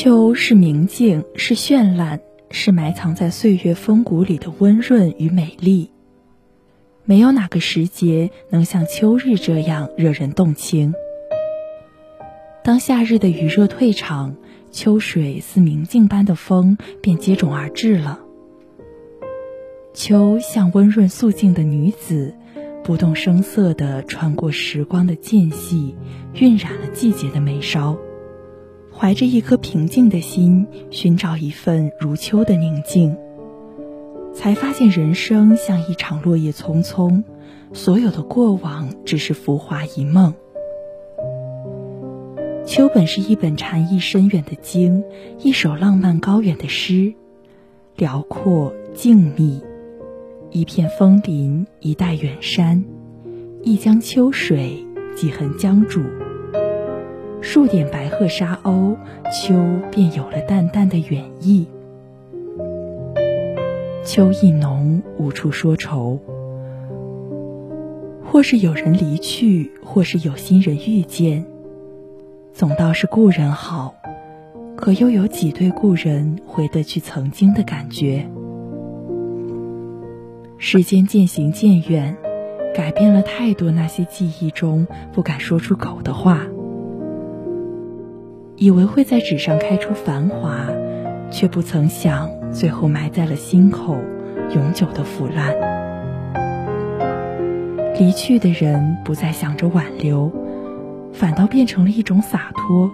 [0.00, 2.20] 秋是明净，是绚烂，
[2.52, 5.90] 是埋藏在岁月风骨里的温润与美丽。
[7.04, 10.94] 没有哪个时节能像秋日这样惹人动情。
[12.62, 14.36] 当夏日的余热退场，
[14.70, 18.20] 秋水似明镜般的风便接踵而至了。
[19.94, 22.36] 秋像温润素净的女子，
[22.84, 25.96] 不动声色地穿过时光的间隙，
[26.34, 27.98] 晕染了季节的眉梢。
[28.98, 33.16] 怀着一颗平静的心，寻找一份如秋的宁静，
[34.34, 37.22] 才发现人生像一场落叶匆匆，
[37.72, 40.34] 所有的过往只是浮华一梦。
[42.66, 45.04] 秋本是一本禅意深远的经，
[45.38, 47.14] 一首浪漫高远的诗，
[47.94, 49.62] 辽阔静谧，
[50.50, 52.84] 一片枫林，一带远山，
[53.62, 54.84] 一江秋水，
[55.14, 56.02] 几痕江渚。
[57.40, 58.96] 数点白鹤沙鸥，
[59.32, 59.54] 秋
[59.90, 61.66] 便有了淡淡的远意。
[64.04, 66.18] 秋意浓，无处说愁。
[68.24, 71.44] 或是有人离去，或是有新人遇见。
[72.52, 73.94] 总倒是故人好，
[74.76, 78.28] 可又有几对故人回得去曾经的感觉？
[80.58, 82.16] 时间渐行渐远，
[82.74, 86.46] 改变了太多那些记忆中不敢说出口的话。
[88.60, 90.66] 以为会在纸上开出繁华，
[91.30, 93.96] 却不曾想，最后埋在了心口，
[94.52, 95.54] 永久的腐烂。
[97.96, 100.32] 离去的人不再想着挽留，
[101.12, 102.90] 反倒变成了一种洒脱。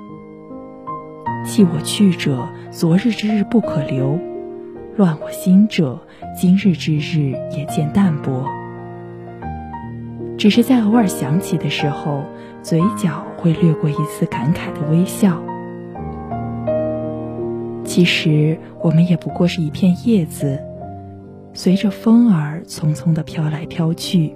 [1.47, 4.19] 弃我去者，昨日之日不可留；
[4.97, 5.99] 乱我心者，
[6.37, 8.47] 今日之日也渐淡薄。
[10.37, 12.22] 只是在偶尔想起的时候，
[12.62, 15.41] 嘴角会掠过一丝感慨的微笑。
[17.94, 20.59] 其实我们也不过是一片叶子，
[21.53, 24.34] 随着风儿匆匆的飘来飘去。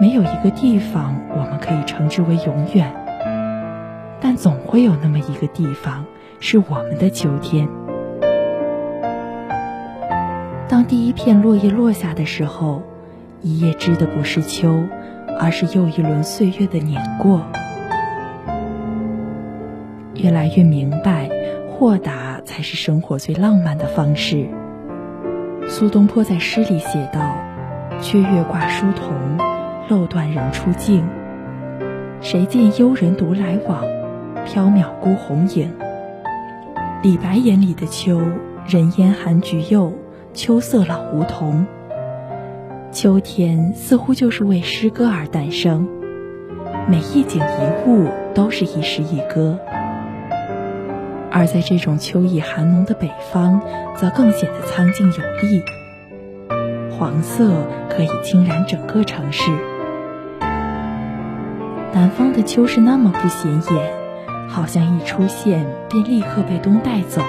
[0.00, 2.92] 没有一个地方我们可以称之为永远，
[4.20, 6.04] 但总会有那么一个地方
[6.40, 7.68] 是我们的秋天。
[10.66, 12.82] 当第一片落叶落下的时候，
[13.40, 14.82] 一叶知的不是秋，
[15.38, 17.40] 而是又一轮岁月的碾过。
[20.16, 21.30] 越来越明白。
[21.76, 24.48] 豁达才是生活最浪漫的方式。
[25.68, 27.20] 苏东坡在诗里写道
[28.00, 29.10] ：“缺月挂疏桐，
[29.88, 31.04] 漏断人初静。
[32.20, 33.84] 谁见幽人独来往，
[34.46, 35.68] 缥缈孤鸿影。”
[37.02, 38.20] 李白眼里的秋，
[38.68, 39.92] 人烟寒菊柚，
[40.32, 41.66] 秋色老梧桐。
[42.92, 45.88] 秋天似乎就是为诗歌而诞生，
[46.88, 49.58] 每一景一物都是一诗一歌。
[51.36, 53.60] 而在这种秋意寒浓的北方，
[53.96, 55.64] 则更显得苍劲有力。
[56.92, 59.50] 黄色可以浸染整个城市。
[61.92, 67.20] 南方的秋是那么不显眼，好像一出现便立刻被冬带走。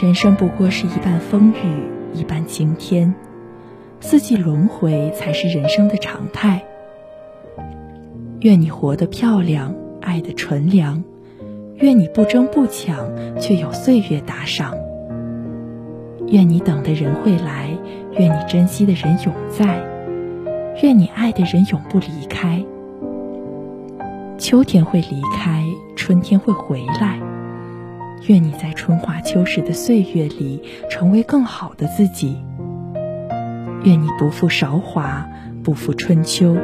[0.00, 3.14] 人生不过是一半风雨，一半晴天，
[4.00, 6.64] 四季轮回才是人生的常态。
[8.40, 11.04] 愿你活得漂亮，爱得纯良。
[11.78, 12.96] 愿你不争不抢，
[13.38, 14.74] 却有岁月打赏。
[16.28, 17.68] 愿你等的人会来，
[18.18, 19.84] 愿你珍惜的人永在，
[20.82, 22.64] 愿你爱的人永不离开。
[24.38, 25.62] 秋天会离开，
[25.94, 27.20] 春天会回来。
[28.26, 32.38] 愿你在春华秋实的岁月里，成为更好的自己。
[33.84, 35.28] 愿你不负韶华，
[35.62, 36.56] 不负春秋。